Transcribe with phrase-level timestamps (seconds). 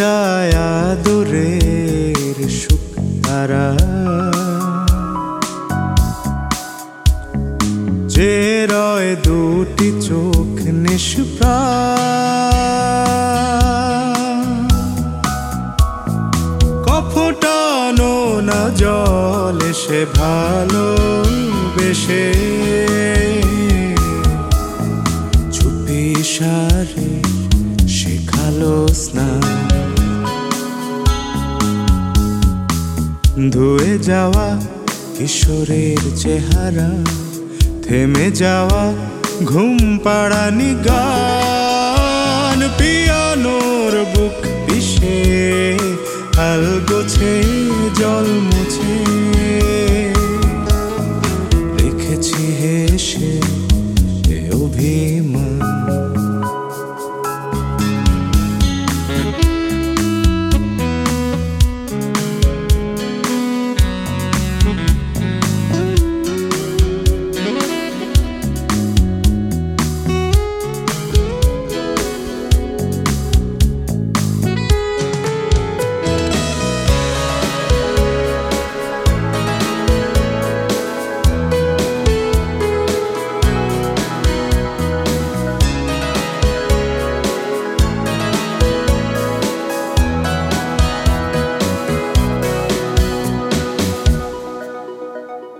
[0.00, 2.92] যায় আদরের সুখ
[3.24, 3.68] তারা।
[8.14, 8.34] যে
[8.72, 12.00] রয় দুটি চোখ নিষ্প্রাণ
[16.86, 18.14] কফটানো
[18.48, 20.86] না জল সে ভালো
[21.76, 22.26] বেশে
[25.54, 26.02] চুপি
[26.34, 27.10] সারে
[27.96, 29.69] শেখালো স্নান।
[33.48, 34.46] ধুয়ে যাওয়া
[35.16, 36.90] কিশোরের চেহারা
[37.84, 38.82] থেমে যাওয়া
[39.44, 45.20] ঘুম পাড়ানি গান। পিয়ানোর বুক পিষে
[46.36, 46.64] হাল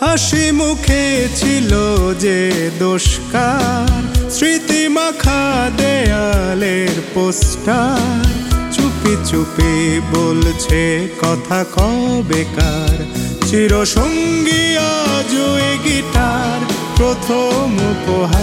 [0.00, 1.70] হাসি মুখে ছিল
[2.14, 8.24] যে দোষকার। স্মৃতি মাখা দেয়ালের পোস্টার।
[8.72, 13.04] চুপি চুপি বলছে কথা কবেকার।
[13.46, 15.34] চিরসঙ্গী আজ
[15.84, 16.60] গিটার
[16.96, 18.35] প্রথম উপহার।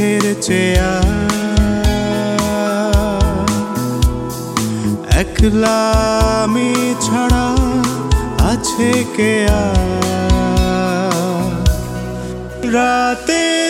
[0.00, 1.08] কাঠের চেয়ার
[5.20, 5.80] একলা
[6.42, 7.46] আমি ছাড়া
[8.50, 9.70] আছে কে রাতে
[12.74, 13.69] রাতের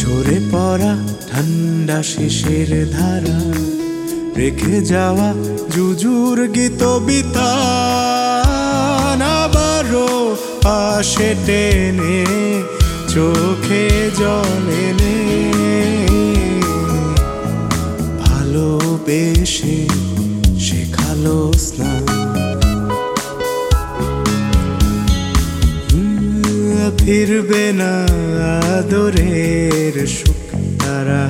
[0.00, 0.92] ঝরে পড়া
[1.30, 3.38] ঠান্ডা শিশির ধারা,
[4.38, 5.28] রেখে যাওয়া
[5.74, 8.08] জুজুর গীত বিতান
[10.64, 12.18] পাশে টেনে,
[13.14, 13.86] চোখে
[14.20, 15.18] জল এনে।
[18.22, 19.78] ভালোবেসে
[20.58, 22.37] শেখালো স্নান
[27.08, 27.92] ফিরবে না
[28.76, 31.24] আদরের সুখ তারা।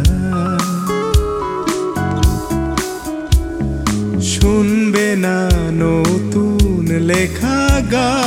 [4.23, 8.19] শুনবে না নতুন লেখা গান।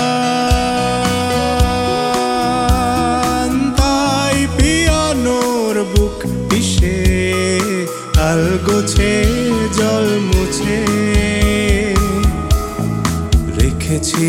[3.77, 6.17] তাই পিয়ানোর বুক
[6.49, 6.99] পিষে,
[8.29, 9.13] আল গোছে,
[9.77, 10.79] জল মুছে।
[13.57, 14.27] রেখেছি